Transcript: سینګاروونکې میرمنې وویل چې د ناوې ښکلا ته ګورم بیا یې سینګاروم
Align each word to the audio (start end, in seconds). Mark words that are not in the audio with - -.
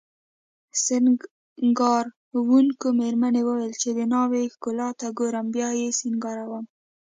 سینګاروونکې 0.83 2.89
میرمنې 2.99 3.41
وویل 3.45 3.73
چې 3.81 3.89
د 3.97 3.99
ناوې 4.13 4.43
ښکلا 4.53 4.89
ته 4.99 5.07
ګورم 5.17 5.47
بیا 5.55 5.69
یې 5.79 5.89
سینګاروم 5.99 6.65